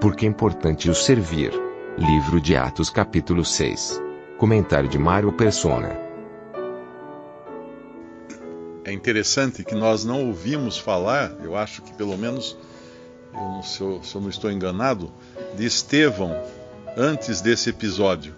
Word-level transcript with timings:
Porque 0.00 0.24
é 0.24 0.28
importante 0.28 0.88
o 0.88 0.94
servir. 0.94 1.50
Livro 1.98 2.40
de 2.40 2.54
Atos 2.54 2.88
capítulo 2.88 3.44
6. 3.44 4.00
Comentário 4.38 4.88
de 4.88 4.96
Mário 4.96 5.32
Persona. 5.32 5.98
É 8.84 8.92
interessante 8.92 9.64
que 9.64 9.74
nós 9.74 10.04
não 10.04 10.28
ouvimos 10.28 10.78
falar, 10.78 11.32
eu 11.42 11.56
acho 11.56 11.82
que 11.82 11.92
pelo 11.94 12.16
menos, 12.16 12.56
eu 13.34 13.62
se, 13.64 13.80
eu, 13.80 14.00
se 14.04 14.14
eu 14.14 14.20
não 14.20 14.28
estou 14.28 14.52
enganado, 14.52 15.12
de 15.56 15.66
Estevão 15.66 16.40
antes 16.96 17.40
desse 17.40 17.70
episódio. 17.70 18.36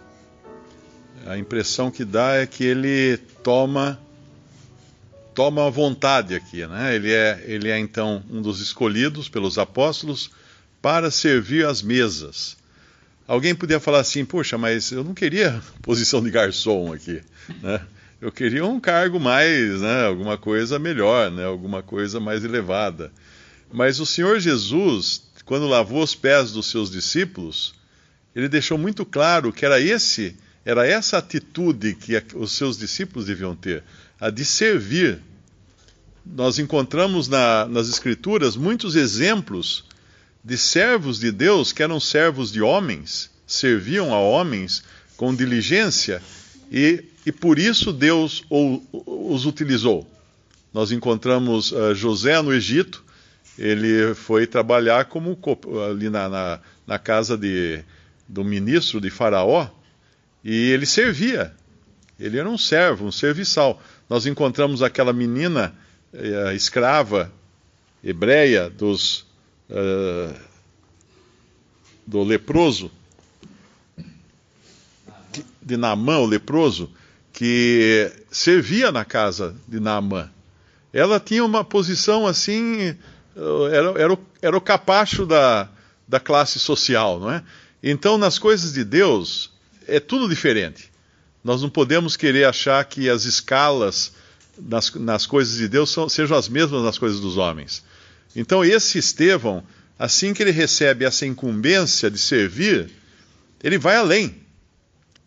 A 1.27 1.37
impressão 1.37 1.91
que 1.91 2.07
dá 2.07 2.37
é 2.37 2.47
que 2.47 2.65
ele 2.65 3.19
toma 3.43 4.01
toma 5.35 5.71
vontade 5.71 6.35
aqui, 6.35 6.67
né? 6.67 6.95
Ele 6.95 7.13
é, 7.13 7.45
ele 7.47 7.69
é 7.69 7.79
então 7.79 8.23
um 8.31 8.41
dos 8.41 8.61
escolhidos 8.61 9.29
pelos 9.29 9.59
apóstolos 9.59 10.31
para 10.81 11.11
servir 11.11 11.67
as 11.67 11.83
mesas. 11.83 12.57
Alguém 13.27 13.55
podia 13.55 13.79
falar 13.79 14.01
assim, 14.01 14.25
poxa, 14.25 14.59
mas 14.59 14.91
eu 14.91 15.05
não 15.05 15.15
queria 15.15 15.63
posição 15.83 16.23
de 16.23 16.31
garçom 16.31 16.93
aqui, 16.93 17.23
né? 17.63 17.81
Eu 18.21 18.31
queria 18.31 18.67
um 18.67 18.79
cargo 18.79 19.19
mais, 19.19 19.81
né, 19.81 20.05
alguma 20.05 20.37
coisa 20.37 20.79
melhor, 20.79 21.31
né, 21.31 21.47
alguma 21.47 21.83
coisa 21.83 22.21
mais 22.21 22.45
elevada. 22.45 23.11
Mas 23.73 23.99
o 23.99 24.05
Senhor 24.05 24.39
Jesus, 24.39 25.23
quando 25.47 25.67
lavou 25.67 26.03
os 26.03 26.15
pés 26.15 26.53
dos 26.53 26.67
seus 26.67 26.91
discípulos, 26.91 27.73
ele 28.37 28.47
deixou 28.47 28.77
muito 28.77 29.07
claro 29.07 29.51
que 29.51 29.65
era 29.65 29.81
esse, 29.81 30.37
era 30.67 30.87
essa 30.87 31.17
atitude 31.17 31.95
que 31.95 32.23
os 32.35 32.53
seus 32.53 32.77
discípulos 32.77 33.25
deviam 33.25 33.57
ter, 33.57 33.83
a 34.21 34.29
de 34.29 34.45
servir. 34.45 35.19
Nós 36.27 36.59
encontramos 36.59 37.27
na, 37.27 37.65
nas 37.67 37.89
Escrituras 37.89 38.55
muitos 38.55 38.97
exemplos 38.97 39.85
de 40.43 40.57
servos 40.57 41.19
de 41.19 41.31
Deus 41.31 41.73
que 41.73 41.83
eram 41.83 42.01
servos 42.01 42.51
de 42.51 42.63
homens, 42.63 43.31
serviam 43.47 44.15
a 44.15 44.19
homens 44.19 44.83
com 45.17 45.35
diligência 45.35 46.23
e, 46.71 47.05
e 47.27 47.33
por 47.33 47.59
isso 47.59 47.93
Deus 47.93 48.45
os 48.49 49.45
utilizou. 49.45 50.09
Nós 50.73 50.93
encontramos 50.93 51.73
uh, 51.73 51.95
José 51.95 52.41
no 52.41 52.53
Egito, 52.53 53.05
ele 53.59 54.15
foi 54.15 54.47
trabalhar 54.47 55.07
como 55.07 55.39
ali 55.87 56.09
na, 56.09 56.29
na, 56.29 56.61
na 56.87 56.99
casa 56.99 57.37
de, 57.37 57.85
do 58.27 58.45
ministro 58.45 59.01
de 59.01 59.11
Faraó 59.11 59.69
e 60.43 60.71
ele 60.71 60.87
servia. 60.87 61.53
Ele 62.19 62.39
era 62.39 62.49
um 62.49 62.57
servo, 62.57 63.07
um 63.07 63.13
serviçal. 63.13 63.83
Nós 64.09 64.27
encontramos 64.27 64.83
aquela 64.83 65.13
menina 65.13 65.75
uh, 66.15 66.53
escrava 66.53 67.33
hebreia 68.03 68.71
dos, 68.71 69.27
do 72.07 72.23
leproso, 72.23 72.91
de 75.63 75.77
Naamã, 75.77 76.19
o 76.19 76.27
leproso, 76.27 76.91
que 77.33 78.11
servia 78.31 78.91
na 78.91 79.05
casa 79.05 79.55
de 79.69 79.79
Naamã. 79.79 80.31
Ela 80.93 81.21
tinha 81.21 81.45
uma 81.45 81.65
posição 81.65 82.27
assim, 82.27 82.97
era, 83.73 84.01
era, 84.01 84.13
o, 84.13 84.19
era 84.43 84.57
o 84.57 84.61
capacho 84.61 85.25
da, 85.25 85.69
da 86.07 86.19
classe 86.19 86.59
social, 86.59 87.21
não 87.21 87.31
é? 87.31 87.43
Então, 87.83 88.19
nas 88.19 88.39
coisas 88.39 88.73
de 88.73 88.85
Deus, 88.85 89.53
é 89.87 90.01
tudo 90.01 90.29
diferente. 90.29 90.91
Nós 91.43 91.63
não 91.63 91.71
podemos 91.71 92.17
querer 92.17 92.45
achar 92.45 92.85
que 92.85 93.09
as 93.09 93.25
escalas 93.25 94.13
nas, 94.59 94.93
nas 94.95 95.27
coisas 95.27 95.57
de 95.57 95.69
Deus 95.69 95.91
são, 95.91 96.09
sejam 96.09 96.37
as 96.37 96.49
mesmas 96.49 96.83
nas 96.83 96.99
coisas 96.99 97.21
dos 97.21 97.37
homens. 97.37 97.83
Então, 98.35 98.65
esse 98.65 98.99
Estevão, 98.99 99.65
assim 99.99 100.33
que 100.33 100.43
ele 100.43 100.51
recebe 100.51 101.05
essa 101.05 101.27
incumbência 101.27 102.11
de 102.11 102.19
servir, 102.19 102.91
ele 103.63 103.79
vai 103.79 103.97
além. 103.97 104.35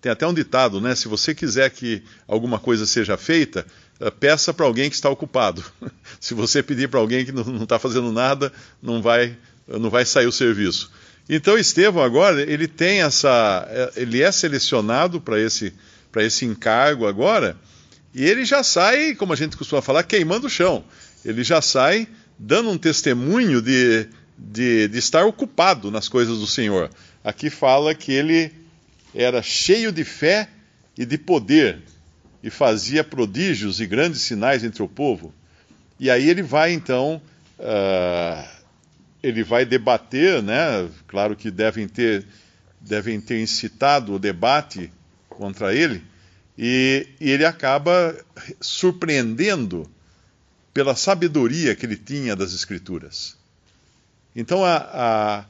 Tem 0.01 0.11
até 0.11 0.27
um 0.27 0.33
ditado, 0.33 0.81
né? 0.81 0.95
Se 0.95 1.07
você 1.07 1.33
quiser 1.33 1.69
que 1.69 2.03
alguma 2.27 2.59
coisa 2.59 2.85
seja 2.85 3.15
feita, 3.15 3.65
eh, 3.99 4.11
peça 4.11 4.53
para 4.53 4.65
alguém 4.65 4.89
que 4.89 4.95
está 4.95 5.09
ocupado. 5.09 5.63
Se 6.19 6.33
você 6.33 6.61
pedir 6.61 6.89
para 6.89 6.99
alguém 6.99 7.23
que 7.23 7.31
não 7.31 7.63
está 7.63 7.79
fazendo 7.79 8.11
nada, 8.11 8.51
não 8.81 9.01
vai, 9.01 9.37
não 9.67 9.89
vai 9.89 10.05
sair 10.05 10.25
o 10.25 10.31
serviço. 10.31 10.91
Então 11.29 11.57
Estevão 11.57 12.03
agora 12.03 12.41
ele 12.41 12.67
tem 12.67 13.01
essa, 13.01 13.65
eh, 13.69 13.91
ele 13.95 14.21
é 14.21 14.29
selecionado 14.31 15.21
para 15.21 15.39
esse 15.39 15.73
para 16.11 16.23
esse 16.23 16.45
encargo 16.45 17.07
agora 17.07 17.57
e 18.13 18.23
ele 18.23 18.45
já 18.45 18.61
sai, 18.61 19.15
como 19.15 19.33
a 19.33 19.35
gente 19.35 19.57
costuma 19.57 19.81
falar, 19.81 20.03
queimando 20.03 20.45
o 20.45 20.49
chão. 20.49 20.83
Ele 21.25 21.43
já 21.43 21.61
sai 21.61 22.07
dando 22.38 22.69
um 22.69 22.77
testemunho 22.77 23.61
de, 23.61 24.07
de, 24.38 24.88
de 24.88 24.97
estar 24.97 25.25
ocupado 25.25 25.91
nas 25.91 26.07
coisas 26.07 26.39
do 26.39 26.47
Senhor. 26.47 26.89
Aqui 27.23 27.49
fala 27.49 27.95
que 27.95 28.11
ele 28.11 28.51
era 29.13 29.41
cheio 29.41 29.91
de 29.91 30.03
fé 30.03 30.49
e 30.97 31.05
de 31.05 31.17
poder, 31.17 31.79
e 32.41 32.49
fazia 32.49 33.03
prodígios 33.03 33.79
e 33.79 33.85
grandes 33.85 34.21
sinais 34.21 34.63
entre 34.63 34.83
o 34.83 34.88
povo. 34.88 35.33
E 35.99 36.09
aí 36.09 36.29
ele 36.29 36.41
vai 36.41 36.73
então, 36.73 37.21
uh, 37.59 38.47
ele 39.21 39.44
vai 39.44 39.65
debater, 39.65 40.41
né? 40.41 40.89
Claro 41.07 41.35
que 41.35 41.50
devem 41.50 41.88
ter, 41.88 42.25
devem 42.81 43.21
ter 43.21 43.41
incitado 43.41 44.13
o 44.13 44.19
debate 44.19 44.91
contra 45.29 45.73
ele, 45.73 46.03
e, 46.57 47.07
e 47.19 47.31
ele 47.31 47.45
acaba 47.45 48.15
surpreendendo 48.59 49.89
pela 50.73 50.95
sabedoria 50.95 51.75
que 51.75 51.85
ele 51.85 51.97
tinha 51.97 52.35
das 52.35 52.53
Escrituras. 52.53 53.35
Então, 54.35 54.66
a, 54.66 54.78
a, 54.78 55.45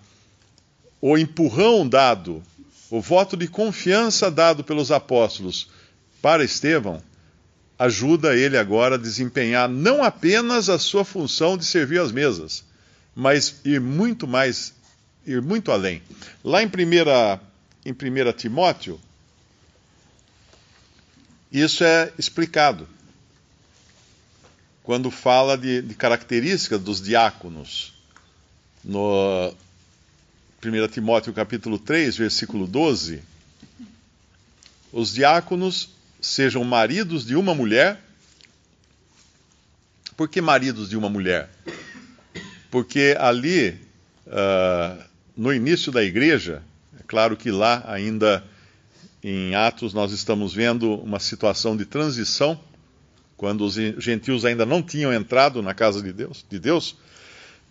o 1.02 1.18
empurrão 1.18 1.88
dado 1.88 2.44
o 2.90 3.02
voto 3.02 3.36
de 3.36 3.48
confiança 3.48 4.30
dado 4.30 4.64
pelos 4.64 4.92
apóstolos 4.92 5.68
para 6.22 6.44
Estevão 6.44 7.02
ajuda 7.80 8.36
ele 8.36 8.56
agora 8.56 8.96
a 8.96 9.00
desempenhar 9.00 9.68
não 9.68 10.04
apenas 10.04 10.70
a 10.70 10.78
sua 10.78 11.04
função 11.04 11.58
de 11.58 11.66
servir 11.66 12.00
as 12.00 12.12
mesas, 12.12 12.64
mas 13.16 13.56
ir 13.66 13.82
muito 13.82 14.28
mais, 14.28 14.74
ir 15.26 15.42
muito 15.42 15.72
além. 15.72 16.04
Lá 16.44 16.62
em 16.62 16.68
1 16.68 16.70
em 17.84 17.92
1 17.92 18.34
Timóteo, 18.34 19.02
isso 21.52 21.84
é 21.84 22.14
explicado. 22.18 22.88
Quando 24.84 25.10
fala 25.10 25.58
de, 25.58 25.82
de 25.82 25.96
características 25.96 26.82
dos 26.82 27.02
diáconos. 27.02 27.94
No, 28.84 29.54
1 30.64 30.88
Timóteo 30.90 31.34
capítulo 31.34 31.80
3, 31.80 32.18
versículo 32.18 32.68
12, 32.68 33.22
os 34.92 35.14
diáconos 35.14 35.90
sejam 36.22 36.64
maridos 36.64 37.26
de 37.26 37.36
uma 37.36 37.56
mulher. 37.56 38.00
Por 40.16 40.30
que 40.30 40.40
maridos 40.40 40.90
de 40.90 40.96
uma 40.96 41.10
mulher? 41.10 41.50
Porque 42.70 43.16
ali, 43.20 43.78
uh, 44.28 45.04
no 45.36 45.54
início 45.54 45.92
da 45.92 46.04
igreja, 46.04 46.62
é 47.00 47.04
claro 47.08 47.36
que 47.36 47.52
lá 47.52 47.84
ainda 47.88 48.44
em 49.24 49.56
Atos 49.56 49.94
nós 49.94 50.12
estamos 50.12 50.54
vendo 50.54 50.96
uma 50.96 51.20
situação 51.20 51.76
de 51.76 51.86
transição, 51.86 52.60
quando 53.38 53.66
os 53.66 53.76
gentios 53.76 54.46
ainda 54.46 54.66
não 54.66 54.82
tinham 54.82 55.14
entrado 55.14 55.62
na 55.62 55.74
casa 55.74 56.02
de 56.02 56.14
Deus, 56.14 56.46
de 56.50 56.60
Deus 56.60 56.96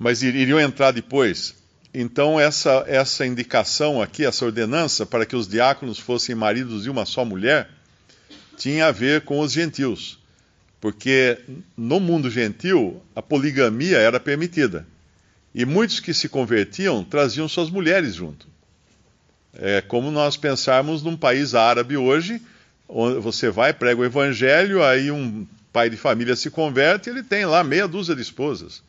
mas 0.03 0.23
iriam 0.23 0.59
entrar 0.59 0.91
depois. 0.91 1.55
Então, 1.95 2.41
essa, 2.41 2.85
essa 2.89 3.25
indicação 3.25 4.03
aqui, 4.03 4.25
essa 4.25 4.45
ordenança 4.45 5.07
para 5.07 5.25
que 5.25 5.37
os 5.37 5.47
diáconos 5.47 5.99
fossem 5.99 6.35
maridos 6.35 6.83
de 6.83 6.91
uma 6.91 7.07
só 7.07 7.25
mulher, 7.25 7.69
tinha 8.57 8.87
a 8.87 8.93
ver 8.93 9.21
com 9.21 9.39
os 9.39 9.53
gentios. 9.53 10.19
Porque 10.81 11.39
no 11.77 12.01
mundo 12.01 12.29
gentil, 12.29 13.01
a 13.15 13.23
poligamia 13.23 13.99
era 13.99 14.19
permitida. 14.19 14.85
E 15.55 15.65
muitos 15.65 16.01
que 16.01 16.13
se 16.13 16.29
convertiam 16.29 17.05
traziam 17.05 17.47
suas 17.47 17.71
mulheres 17.71 18.15
junto. 18.15 18.49
É 19.55 19.83
como 19.83 20.11
nós 20.11 20.37
pensarmos 20.37 21.03
num 21.03 21.17
país 21.17 21.55
árabe 21.55 21.97
hoje, 21.97 22.43
você 23.21 23.51
vai, 23.51 23.73
prega 23.73 24.01
o 24.01 24.05
evangelho, 24.05 24.83
aí 24.83 25.11
um 25.11 25.47
pai 25.73 25.89
de 25.89 25.97
família 25.97 26.37
se 26.37 26.51
converte, 26.51 27.09
ele 27.09 27.23
tem 27.23 27.47
lá 27.47 27.65
meia 27.65 27.89
dúzia 27.89 28.15
de 28.15 28.21
esposas. 28.21 28.83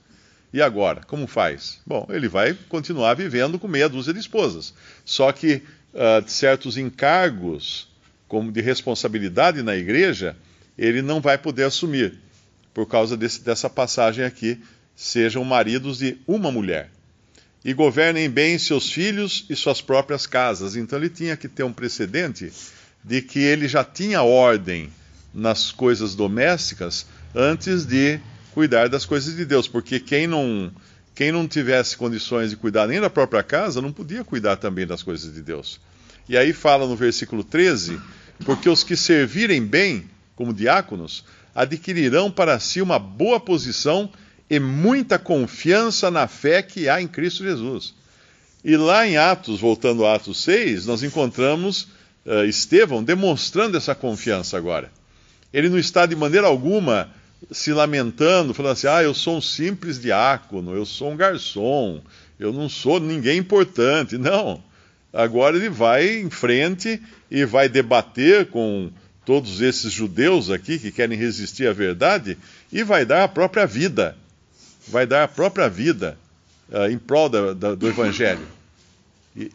E 0.52 0.62
agora, 0.62 1.02
como 1.08 1.26
faz? 1.26 1.80
Bom, 1.86 2.06
ele 2.10 2.28
vai 2.28 2.54
continuar 2.68 3.14
vivendo 3.16 3.58
com 3.58 3.68
meia 3.68 3.88
dúzia 3.88 4.14
de 4.14 4.20
esposas. 4.20 4.74
Só 5.06 5.32
que 5.32 5.64
uh, 5.94 6.28
certos 6.28 6.78
encargos, 6.78 7.88
como 8.28 8.52
de 8.52 8.62
responsabilidade 8.62 9.64
na 9.64 9.76
igreja, 9.76 10.36
ele 10.78 11.02
não 11.02 11.22
vai 11.22 11.38
poder 11.38 11.64
assumir, 11.64 12.20
por 12.74 12.86
causa 12.86 13.16
desse, 13.16 13.42
dessa 13.42 13.70
passagem 13.70 14.26
aqui, 14.26 14.60
sejam 14.96 15.44
maridos 15.44 16.00
de 16.00 16.18
uma 16.28 16.52
mulher. 16.52 16.90
E 17.66 17.74
governem 17.74 18.30
bem 18.30 18.60
seus 18.60 18.92
filhos 18.92 19.46
e 19.50 19.56
suas 19.56 19.82
próprias 19.82 20.28
casas. 20.28 20.76
Então 20.76 21.00
ele 21.00 21.10
tinha 21.10 21.38
que 21.38 21.48
ter 21.48 21.64
um 21.64 21.72
precedente 21.72 22.52
de 23.04 23.22
que 23.22 23.40
ele 23.40 23.68
já 23.68 23.84
tinha 23.84 24.22
ordem 24.22 24.90
nas 25.34 25.72
coisas 25.72 26.16
domésticas 26.16 27.06
antes 27.36 27.86
de 27.86 28.20
cuidar 28.54 28.88
das 28.88 29.06
coisas 29.06 29.36
de 29.36 29.46
Deus, 29.46 29.68
porque 29.68 30.00
quem 30.00 30.28
não 30.28 30.72
quem 31.16 31.32
não 31.32 31.48
tivesse 31.48 31.96
condições 31.96 32.50
de 32.50 32.56
cuidar 32.56 32.88
nem 32.88 33.00
da 33.00 33.10
própria 33.10 33.44
casa 33.44 33.82
não 33.82 33.92
podia 33.92 34.24
cuidar 34.24 34.56
também 34.56 34.88
das 34.88 35.04
coisas 35.04 35.32
de 35.32 35.44
Deus. 35.44 35.80
E 36.28 36.36
aí 36.36 36.54
fala 36.54 36.88
no 36.88 36.96
versículo 36.96 37.44
13: 37.44 38.00
porque 38.46 38.70
os 38.70 38.84
que 38.84 38.96
servirem 38.96 39.64
bem 39.64 40.10
como 40.36 40.54
diáconos 40.54 41.24
adquirirão 41.54 42.32
para 42.32 42.60
si 42.60 42.82
uma 42.82 42.98
boa 42.98 43.40
posição 43.40 44.10
e 44.50 44.60
muita 44.60 45.20
confiança 45.20 46.10
na 46.10 46.28
fé 46.28 46.62
que 46.62 46.90
há 46.90 47.02
em 47.02 47.08
Cristo 47.08 47.44
Jesus. 47.44 47.94
E 48.64 48.78
lá 48.78 49.06
em 49.06 49.18
Atos, 49.18 49.60
voltando 49.60 50.06
a 50.06 50.16
Atos 50.16 50.42
6, 50.44 50.86
nós 50.86 51.04
encontramos 51.04 51.88
uh, 52.26 52.46
Estevão 52.46 53.04
demonstrando 53.04 53.78
essa 53.78 53.94
confiança 53.94 54.58
agora. 54.58 54.92
Ele 55.54 55.70
não 55.70 55.78
está 55.78 56.06
de 56.06 56.16
maneira 56.16 56.48
alguma 56.48 57.10
se 57.52 57.72
lamentando, 57.74 58.54
falando 58.54 58.74
assim: 58.74 58.88
ah, 58.88 59.04
eu 59.04 59.14
sou 59.14 59.38
um 59.38 59.42
simples 59.42 60.00
diácono, 60.00 60.76
eu 60.76 60.86
sou 60.86 61.12
um 61.12 61.18
garçom, 61.18 62.02
eu 62.40 62.52
não 62.52 62.68
sou 62.68 63.00
ninguém 63.00 63.38
importante. 63.38 64.18
Não. 64.18 64.64
Agora 65.12 65.56
ele 65.56 65.70
vai 65.70 66.20
em 66.20 66.30
frente 66.30 67.02
e 67.30 67.46
vai 67.46 67.70
debater 67.70 68.48
com 68.48 68.90
todos 69.24 69.62
esses 69.62 69.92
judeus 69.94 70.50
aqui 70.50 70.80
que 70.80 70.92
querem 70.92 71.18
resistir 71.18 71.68
à 71.68 71.74
verdade 71.74 72.38
e 72.72 72.84
vai 72.84 73.06
dar 73.06 73.24
a 73.24 73.28
própria 73.28 73.66
vida. 73.66 74.18
Vai 74.88 75.06
dar 75.06 75.24
a 75.24 75.28
própria 75.28 75.70
vida 75.70 76.18
uh, 76.70 76.90
em 76.90 76.98
prol 76.98 77.30
da, 77.30 77.54
da, 77.54 77.76
do 77.76 77.88
Evangelho. 77.88 78.46
E 79.36 79.52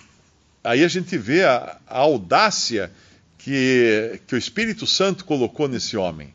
aí 0.62 0.84
a 0.84 0.88
gente 0.88 1.16
vê 1.16 1.44
a, 1.44 1.78
a 1.86 1.98
audácia 1.98 2.90
que, 3.38 4.20
que 4.26 4.34
o 4.34 4.38
Espírito 4.38 4.86
Santo 4.86 5.24
colocou 5.24 5.68
nesse 5.68 5.96
homem. 5.96 6.34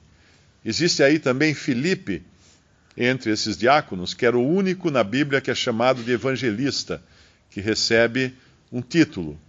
Existe 0.66 1.04
aí 1.04 1.20
também 1.20 1.54
Filipe, 1.54 2.24
entre 2.96 3.32
esses 3.32 3.58
diáconos, 3.58 4.14
que 4.14 4.26
era 4.26 4.38
o 4.38 4.48
único 4.48 4.90
na 4.90 5.04
Bíblia 5.04 5.42
que 5.42 5.52
é 5.52 5.56
chamado 5.56 6.04
de 6.04 6.12
evangelista, 6.12 7.02
que 7.50 7.60
recebe 7.60 8.34
um 8.72 8.82
título. 8.82 9.40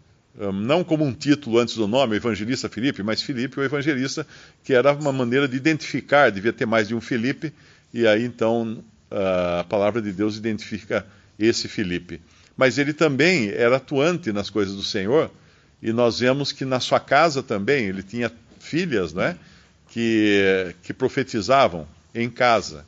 Não 0.53 0.83
como 0.83 1.05
um 1.05 1.13
título 1.13 1.59
antes 1.59 1.77
do 1.77 1.87
nome, 1.87 2.17
evangelista 2.17 2.69
Filipe, 2.69 3.03
mas 3.03 3.23
Filipe, 3.23 3.61
o 3.61 3.63
evangelista, 3.63 4.27
que 4.65 4.75
era 4.75 4.93
uma 4.93 5.13
maneira 5.13 5.47
de 5.47 5.57
identificar, 5.57 6.31
devia 6.31 6.53
ter 6.53 6.67
mais 6.67 6.89
de 6.89 6.95
um 6.95 7.01
Filipe, 7.01 7.53
e 7.93 8.07
aí 8.07 8.25
então 8.25 8.83
a 9.11 9.65
palavra 9.65 10.03
de 10.03 10.13
Deus 10.13 10.37
identifica 10.37 11.07
esse 11.39 11.69
Filipe. 11.69 12.21
Mas 12.57 12.79
ele 12.79 12.93
também 12.93 13.49
era 13.51 13.77
atuante 13.77 14.33
nas 14.33 14.49
coisas 14.51 14.75
do 14.75 14.83
Senhor, 14.83 15.31
e 15.83 15.93
nós 15.93 16.21
vemos 16.21 16.53
que 16.53 16.65
na 16.65 16.81
sua 16.81 17.01
casa 17.01 17.43
também 17.43 17.87
ele 17.87 18.03
tinha 18.03 18.33
filhas, 18.59 19.13
não 19.13 19.23
é? 19.23 19.37
Que, 19.91 20.75
que 20.83 20.93
profetizavam 20.93 21.87
em 22.15 22.31
casa. 22.31 22.85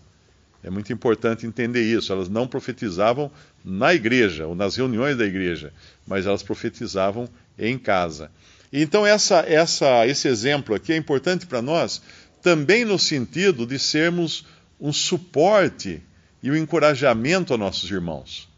É 0.65 0.71
muito 0.71 0.93
importante 0.93 1.47
entender 1.47 1.83
isso. 1.83 2.13
Elas 2.13 2.29
não 2.29 2.49
profetizavam 2.49 3.31
na 3.65 3.95
igreja 3.95 4.47
ou 4.47 4.55
nas 4.55 4.77
reuniões 4.77 5.17
da 5.17 5.25
igreja, 5.25 5.73
mas 6.07 6.27
elas 6.27 6.43
profetizavam 6.43 7.29
em 7.59 7.79
casa. 7.79 8.31
Então 8.73 9.07
essa, 9.07 9.41
essa, 9.41 10.07
esse 10.07 10.27
exemplo 10.27 10.75
aqui 10.75 10.93
é 10.93 10.97
importante 10.97 11.47
para 11.47 11.63
nós 11.63 12.03
também 12.43 12.85
no 12.85 12.99
sentido 12.99 13.67
de 13.67 13.79
sermos 13.79 14.45
um 14.81 14.93
suporte 14.93 16.03
e 16.43 16.51
um 16.51 16.57
encorajamento 16.57 17.53
a 17.53 17.57
nossos 17.57 17.91
irmãos. 17.91 18.49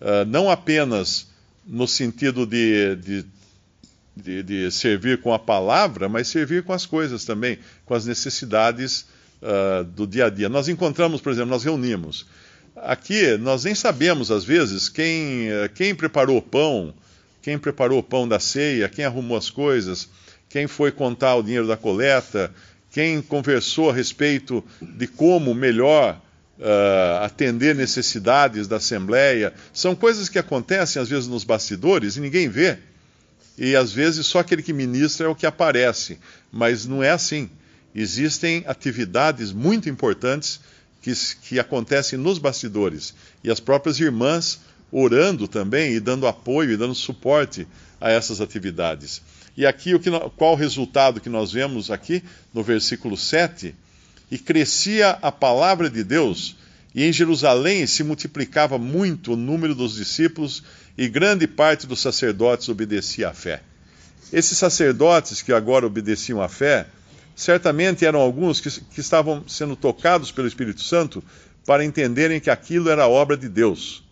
Uh, 0.00 0.24
não 0.26 0.50
apenas 0.50 1.26
no 1.66 1.88
sentido 1.88 2.46
de, 2.46 2.96
de 2.96 3.26
de, 4.16 4.42
de, 4.42 4.70
servir 4.70 5.20
com 5.20 5.34
a 5.34 5.38
palavra, 5.38 6.08
mas 6.08 6.28
servir 6.28 6.62
com 6.62 6.72
as 6.72 6.86
coisas 6.86 7.24
também, 7.26 7.58
com 7.84 7.92
as 7.92 8.06
necessidades 8.06 9.04
uh, 9.42 9.84
do 9.84 10.06
dia 10.06 10.26
a 10.26 10.30
dia. 10.30 10.48
Nós 10.48 10.68
encontramos, 10.68 11.20
por 11.20 11.30
exemplo, 11.30 11.50
nós 11.50 11.64
reunimos. 11.64 12.24
Aqui 12.76 13.36
nós 13.36 13.64
nem 13.64 13.74
sabemos, 13.74 14.30
às 14.30 14.44
vezes, 14.44 14.88
quem, 14.88 15.48
quem 15.74 15.94
preparou 15.94 16.38
o 16.38 16.42
pão, 16.42 16.94
quem 17.42 17.58
preparou 17.58 17.98
o 17.98 18.02
pão 18.02 18.26
da 18.26 18.40
ceia, 18.40 18.88
quem 18.88 19.04
arrumou 19.04 19.36
as 19.36 19.50
coisas, 19.50 20.08
quem 20.48 20.66
foi 20.66 20.90
contar 20.90 21.36
o 21.36 21.42
dinheiro 21.42 21.66
da 21.66 21.76
coleta, 21.76 22.52
quem 22.90 23.20
conversou 23.20 23.90
a 23.90 23.94
respeito 23.94 24.64
de 24.80 25.06
como 25.06 25.54
melhor 25.54 26.20
uh, 26.58 27.24
atender 27.24 27.74
necessidades 27.74 28.66
da 28.66 28.76
Assembleia. 28.76 29.52
São 29.72 29.94
coisas 29.94 30.28
que 30.28 30.38
acontecem, 30.38 31.00
às 31.00 31.08
vezes, 31.08 31.26
nos 31.28 31.44
bastidores 31.44 32.16
e 32.16 32.20
ninguém 32.20 32.48
vê 32.48 32.78
e 33.58 33.74
às 33.74 33.92
vezes 33.92 34.26
só 34.26 34.40
aquele 34.40 34.62
que 34.62 34.72
ministra 34.72 35.26
é 35.26 35.28
o 35.28 35.34
que 35.34 35.46
aparece, 35.46 36.18
mas 36.52 36.84
não 36.84 37.02
é 37.02 37.10
assim. 37.10 37.48
Existem 37.94 38.62
atividades 38.66 39.52
muito 39.52 39.88
importantes 39.88 40.60
que, 41.00 41.12
que 41.42 41.58
acontecem 41.58 42.18
nos 42.18 42.38
bastidores 42.38 43.14
e 43.42 43.50
as 43.50 43.60
próprias 43.60 43.98
irmãs 43.98 44.60
orando 44.92 45.48
também 45.48 45.94
e 45.94 46.00
dando 46.00 46.26
apoio 46.26 46.72
e 46.72 46.76
dando 46.76 46.94
suporte 46.94 47.66
a 48.00 48.10
essas 48.10 48.40
atividades. 48.40 49.22
E 49.56 49.64
aqui 49.64 49.94
o 49.94 50.00
que, 50.00 50.10
qual 50.36 50.52
o 50.52 50.56
resultado 50.56 51.20
que 51.20 51.30
nós 51.30 51.52
vemos 51.52 51.90
aqui 51.90 52.22
no 52.52 52.62
versículo 52.62 53.16
7? 53.16 53.74
E 54.30 54.38
crescia 54.38 55.10
a 55.22 55.30
palavra 55.30 55.88
de 55.88 56.02
Deus, 56.02 56.56
e 56.94 57.04
em 57.04 57.12
Jerusalém 57.12 57.86
se 57.86 58.02
multiplicava 58.02 58.78
muito 58.78 59.34
o 59.34 59.36
número 59.36 59.74
dos 59.74 59.96
discípulos 59.96 60.62
e 60.96 61.08
grande 61.08 61.46
parte 61.46 61.86
dos 61.86 62.00
sacerdotes 62.00 62.68
obedecia 62.68 63.28
à 63.28 63.34
fé. 63.34 63.62
Esses 64.32 64.58
sacerdotes 64.58 65.42
que 65.42 65.52
agora 65.52 65.86
obedeciam 65.86 66.40
à 66.40 66.48
fé, 66.48 66.86
certamente 67.34 68.04
eram 68.04 68.18
alguns 68.18 68.60
que, 68.60 68.70
que 68.70 69.00
estavam 69.00 69.46
sendo 69.46 69.76
tocados 69.76 70.32
pelo 70.32 70.48
Espírito 70.48 70.82
Santo 70.82 71.22
para 71.66 71.84
entenderem 71.84 72.40
que 72.40 72.50
aquilo 72.50 72.88
era 72.88 73.06
obra 73.06 73.36
de 73.36 73.48
Deus. 73.48 74.02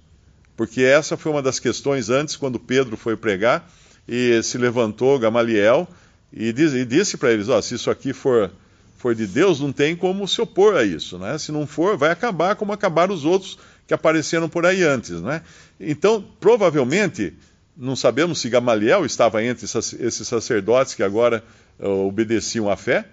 Porque 0.57 0.83
essa 0.83 1.17
foi 1.17 1.33
uma 1.33 1.43
das 1.43 1.59
questões 1.59 2.11
antes, 2.11 2.37
quando 2.37 2.61
Pedro 2.61 2.97
foi 2.97 3.17
pregar, 3.17 3.69
e 4.07 4.43
se 4.43 4.59
levantou 4.59 5.19
Gamaliel 5.19 5.89
e, 6.33 6.53
disse 6.53 7.17
para 7.17 7.33
eles: 7.33 7.49
oh, 7.49 7.61
se 7.63 7.75
isso 7.75 7.91
aqui 7.91 8.13
for, 8.13 8.51
for 8.97 9.15
de 9.15 9.27
Deus, 9.27 9.61
não 9.61 9.73
tem 9.73 9.95
como 9.95 10.27
se 10.27 10.41
opor 10.41 10.77
a 10.77 10.85
isso. 10.85 11.19
Né? 11.19 11.37
Se 11.39 11.53
não 11.53 11.67
for, 11.67 11.97
vai 11.97 12.11
acabar 12.11 12.57
como 12.57 12.73
acabaram 12.73 13.15
os 13.15 13.25
outros 13.25 13.59
que 13.87 13.95
apareceram 13.95 14.49
por 14.49 14.65
aí 14.65 14.83
antes. 14.83 15.21
Né? 15.21 15.43
Então, 15.79 16.25
provavelmente, 16.41 17.35
não 17.77 17.97
sabemos 17.97 18.39
se 18.39 18.49
Gamaliel 18.49 19.05
estava 19.05 19.43
entre 19.45 19.65
esses 19.65 20.29
sacerdotes 20.29 20.95
que 20.95 21.03
agora 21.03 21.43
uh, 21.79 22.07
obedeciam 22.07 22.71
à 22.71 22.77
fé. 22.77 23.07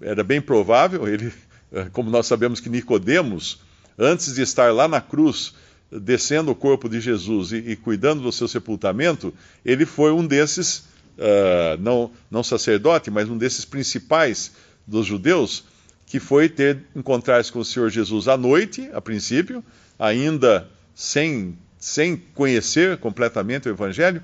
Era 0.00 0.24
bem 0.24 0.40
provável, 0.40 1.06
ele, 1.06 1.26
uh, 1.72 1.90
como 1.92 2.10
nós 2.10 2.26
sabemos 2.26 2.60
que 2.60 2.70
Nicodemos, 2.70 3.60
antes 3.98 4.34
de 4.34 4.42
estar 4.42 4.72
lá 4.72 4.88
na 4.88 5.00
cruz, 5.00 5.54
descendo 5.90 6.50
o 6.50 6.54
corpo 6.54 6.88
de 6.88 7.00
Jesus 7.00 7.52
e, 7.52 7.56
e 7.56 7.76
cuidando 7.76 8.22
do 8.22 8.32
seu 8.32 8.48
sepultamento, 8.48 9.32
ele 9.64 9.84
foi 9.84 10.12
um 10.12 10.26
desses, 10.26 10.88
uh, 11.18 11.80
não, 11.80 12.10
não 12.30 12.42
sacerdote, 12.42 13.10
mas 13.10 13.28
um 13.28 13.36
desses 13.36 13.64
principais 13.64 14.52
dos 14.88 15.06
judeus, 15.06 15.64
que 16.06 16.18
foi 16.18 16.48
ter 16.48 16.78
encontrar-se 16.96 17.52
com 17.52 17.58
o 17.58 17.64
Senhor 17.64 17.90
Jesus 17.90 18.26
à 18.26 18.36
noite, 18.36 18.88
a 18.94 19.00
princípio, 19.00 19.62
ainda 19.98 20.66
sem, 20.94 21.56
sem 21.78 22.16
conhecer 22.34 22.96
completamente 22.96 23.68
o 23.68 23.72
Evangelho. 23.72 24.22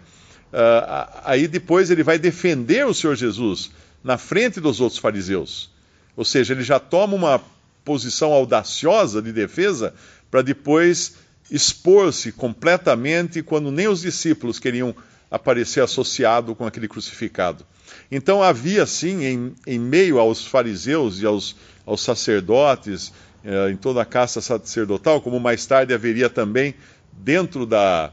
Uh, 0.52 1.20
aí 1.24 1.46
depois 1.46 1.90
ele 1.90 2.02
vai 2.02 2.18
defender 2.18 2.86
o 2.86 2.94
Senhor 2.94 3.14
Jesus 3.14 3.70
na 4.02 4.16
frente 4.16 4.60
dos 4.60 4.80
outros 4.80 4.98
fariseus. 4.98 5.70
Ou 6.16 6.24
seja, 6.24 6.54
ele 6.54 6.62
já 6.62 6.80
toma 6.80 7.14
uma 7.14 7.40
posição 7.84 8.32
audaciosa 8.32 9.20
de 9.20 9.32
defesa 9.32 9.94
para 10.30 10.40
depois 10.40 11.16
expor-se 11.50 12.32
completamente 12.32 13.42
quando 13.42 13.70
nem 13.70 13.88
os 13.88 14.00
discípulos 14.00 14.58
queriam 14.58 14.94
aparecer 15.34 15.82
associado 15.82 16.54
com 16.54 16.64
aquele 16.64 16.86
crucificado. 16.86 17.66
Então 18.08 18.40
havia, 18.40 18.86
sim, 18.86 19.24
em, 19.24 19.54
em 19.66 19.80
meio 19.80 20.20
aos 20.20 20.46
fariseus 20.46 21.20
e 21.20 21.26
aos, 21.26 21.56
aos 21.84 22.02
sacerdotes 22.02 23.12
eh, 23.44 23.70
em 23.70 23.76
toda 23.76 24.00
a 24.00 24.04
caça 24.04 24.40
sacerdotal, 24.40 25.20
como 25.20 25.40
mais 25.40 25.66
tarde 25.66 25.92
haveria 25.92 26.30
também 26.30 26.72
dentro 27.12 27.66
da, 27.66 28.12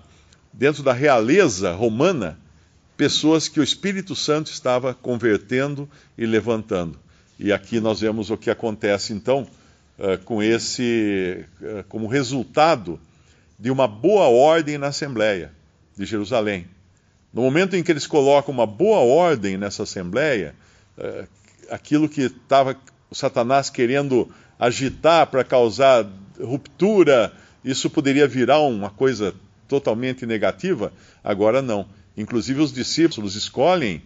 dentro 0.51 0.81
da 0.81 0.93
realeza 0.93 1.73
romana, 1.73 2.39
pessoas 2.97 3.47
que 3.47 3.59
o 3.59 3.63
Espírito 3.63 4.15
Santo 4.15 4.51
estava 4.51 4.91
convertendo 4.95 5.87
e 6.17 6.25
levantando. 6.25 6.99
E 7.39 7.53
aqui 7.53 7.79
nós 7.79 8.01
vemos 8.01 8.31
o 8.31 8.37
que 8.37 8.49
acontece 8.49 9.13
então 9.13 9.47
uh, 9.99 10.17
com 10.25 10.41
esse, 10.41 11.45
uh, 11.61 11.83
como 11.87 12.07
resultado 12.07 12.99
de 13.59 13.69
uma 13.69 13.87
boa 13.87 14.27
ordem 14.27 14.79
na 14.79 14.87
Assembleia 14.87 15.51
de 15.95 16.03
Jerusalém. 16.03 16.67
No 17.33 17.41
momento 17.41 17.75
em 17.75 17.83
que 17.83 17.91
eles 17.91 18.07
colocam 18.07 18.53
uma 18.53 18.67
boa 18.67 18.99
ordem 18.99 19.57
nessa 19.57 19.83
Assembleia, 19.83 20.53
uh, 20.97 21.27
aquilo 21.69 22.09
que 22.09 22.23
estava 22.23 22.75
Satanás 23.11 23.69
querendo 23.69 24.29
agitar 24.59 25.27
para 25.27 25.43
causar 25.43 26.05
ruptura, 26.39 27.33
isso 27.63 27.89
poderia 27.89 28.27
virar 28.27 28.59
uma 28.59 28.89
coisa 28.89 29.33
totalmente 29.67 30.25
negativa, 30.25 30.91
agora 31.23 31.61
não. 31.61 31.87
Inclusive 32.17 32.61
os 32.61 32.73
discípulos 32.73 33.35
escolhem 33.35 34.01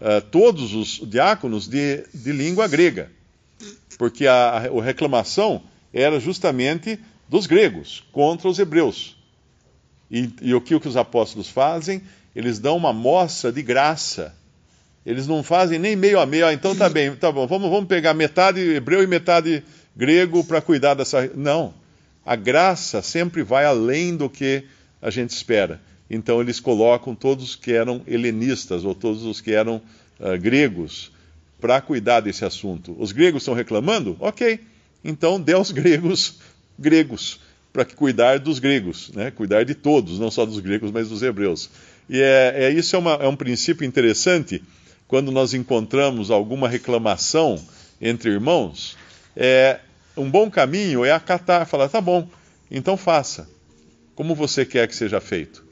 uh, 0.00 0.20
todos 0.30 0.74
os 0.74 1.08
diáconos 1.08 1.68
de, 1.68 2.04
de 2.12 2.32
língua 2.32 2.66
grega, 2.66 3.10
porque 3.96 4.26
a, 4.26 4.48
a, 4.56 4.82
reclamação 4.82 5.62
era 5.92 6.18
justamente 6.18 6.98
dos 7.28 7.46
gregos 7.46 8.04
contra 8.10 8.48
os 8.48 8.58
hebreus. 8.58 9.16
E, 10.10 10.30
e 10.42 10.54
o 10.54 10.60
que 10.60 10.74
os 10.74 10.96
apóstolos 10.96 11.48
fazem? 11.48 12.02
Eles 12.34 12.58
dão 12.58 12.76
uma 12.76 12.92
mostra 12.92 13.52
de 13.52 13.62
graça. 13.62 14.34
Eles 15.04 15.26
não 15.26 15.42
fazem 15.42 15.78
nem 15.78 15.94
meio 15.94 16.18
a 16.18 16.26
meio. 16.26 16.46
Ah, 16.46 16.52
então 16.52 16.74
tá 16.74 16.88
bem, 16.88 17.14
tá 17.14 17.30
bom. 17.30 17.46
Vamos, 17.46 17.70
vamos 17.70 17.86
pegar 17.86 18.14
metade 18.14 18.60
hebreu 18.60 19.02
e 19.02 19.06
metade 19.06 19.62
grego 19.96 20.42
para 20.42 20.60
cuidar 20.60 20.94
dessa. 20.94 21.30
Não. 21.34 21.74
A 22.24 22.36
graça 22.36 23.02
sempre 23.02 23.42
vai 23.42 23.64
além 23.64 24.16
do 24.16 24.28
que 24.28 24.64
a 25.00 25.10
gente 25.10 25.30
espera. 25.30 25.80
Então 26.08 26.40
eles 26.40 26.58
colocam 26.58 27.14
todos 27.14 27.50
os 27.50 27.56
que 27.56 27.72
eram 27.72 28.02
helenistas 28.06 28.84
ou 28.84 28.94
todos 28.94 29.24
os 29.24 29.40
que 29.40 29.52
eram 29.52 29.76
uh, 30.18 30.38
gregos 30.40 31.12
para 31.60 31.80
cuidar 31.80 32.20
desse 32.20 32.44
assunto. 32.44 32.96
Os 32.98 33.12
gregos 33.12 33.42
estão 33.42 33.54
reclamando? 33.54 34.16
Ok. 34.20 34.60
Então 35.04 35.40
dê 35.40 35.52
aos 35.52 35.70
gregos 35.70 36.38
gregos 36.78 37.40
para 37.72 37.84
cuidar 37.84 38.38
dos 38.38 38.58
gregos, 38.58 39.10
né? 39.14 39.30
cuidar 39.30 39.64
de 39.64 39.74
todos, 39.74 40.18
não 40.18 40.30
só 40.30 40.46
dos 40.46 40.60
gregos, 40.60 40.90
mas 40.90 41.08
dos 41.08 41.22
hebreus. 41.22 41.70
E 42.08 42.20
é, 42.20 42.64
é 42.64 42.70
isso 42.70 42.94
é, 42.96 42.98
uma, 42.98 43.12
é 43.14 43.28
um 43.28 43.36
princípio 43.36 43.84
interessante 43.84 44.62
quando 45.06 45.30
nós 45.30 45.54
encontramos 45.54 46.30
alguma 46.30 46.68
reclamação 46.68 47.62
entre 48.00 48.30
irmãos. 48.30 48.96
É, 49.36 49.80
um 50.16 50.30
bom 50.30 50.50
caminho 50.50 51.04
é 51.04 51.10
acatar, 51.10 51.66
falar, 51.66 51.88
tá 51.88 52.00
bom, 52.00 52.28
então 52.70 52.96
faça, 52.96 53.48
como 54.14 54.34
você 54.34 54.64
quer 54.64 54.86
que 54.86 54.94
seja 54.94 55.20
feito. 55.20 55.64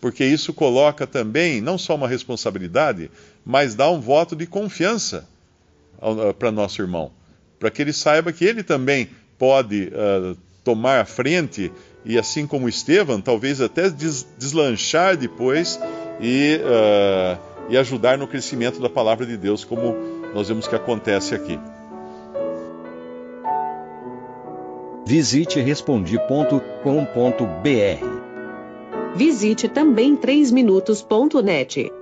Porque 0.00 0.24
isso 0.24 0.52
coloca 0.52 1.06
também 1.06 1.60
não 1.60 1.78
só 1.78 1.94
uma 1.94 2.08
responsabilidade, 2.08 3.10
mas 3.44 3.74
dá 3.74 3.88
um 3.88 4.00
voto 4.00 4.34
de 4.34 4.46
confiança 4.46 5.28
para 6.38 6.50
nosso 6.50 6.82
irmão, 6.82 7.12
para 7.58 7.70
que 7.70 7.80
ele 7.80 7.92
saiba 7.92 8.32
que 8.32 8.44
ele 8.44 8.64
também 8.64 9.10
pode 9.38 9.92
uh, 9.92 10.36
tomar 10.64 11.00
a 11.00 11.04
frente 11.04 11.70
e, 12.04 12.18
assim 12.18 12.46
como 12.46 12.68
Estevão, 12.68 13.20
talvez 13.20 13.60
até 13.60 13.88
des 13.88 14.26
deslanchar 14.38 15.16
depois 15.16 15.78
e, 16.20 16.60
uh, 16.60 17.38
e 17.68 17.76
ajudar 17.76 18.18
no 18.18 18.26
crescimento 18.26 18.80
da 18.80 18.90
palavra 18.90 19.24
de 19.24 19.36
Deus, 19.36 19.64
como 19.64 19.94
nós 20.34 20.48
vemos 20.48 20.66
que 20.66 20.74
acontece 20.74 21.34
aqui. 21.34 21.58
Visite 25.06 25.60
respondi.com.br. 25.60 26.62
Visite 29.14 29.68
também 29.68 30.16
3minutos.net. 30.16 32.01